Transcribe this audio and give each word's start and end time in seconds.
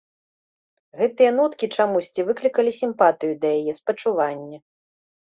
Гэтыя 1.01 1.31
ноткі 1.39 1.69
чамусьці 1.79 2.21
выклікалі 2.31 2.75
сімпатыю 2.81 3.31
да 3.47 3.55
яе, 3.63 3.81
спачуванне. 3.83 4.57